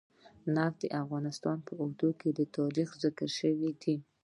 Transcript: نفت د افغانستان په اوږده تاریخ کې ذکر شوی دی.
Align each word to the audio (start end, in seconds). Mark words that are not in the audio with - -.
نفت 0.55 0.77
د 0.81 0.85
افغانستان 1.01 1.57
په 1.67 1.71
اوږده 1.81 2.45
تاریخ 2.57 2.89
کې 2.91 3.01
ذکر 3.03 3.27
شوی 3.39 3.71
دی. 3.81 3.95